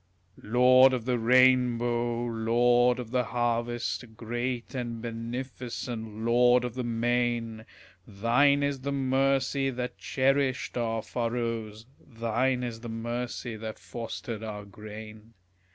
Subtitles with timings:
[0.41, 7.65] Lord of the rainbow, lord of the harvest, Great and beneficent lord of the main!
[8.07, 14.65] Thine is the mercy that cherished our furrows, Thine is the mercy that fostered our
[14.65, 15.35] grain.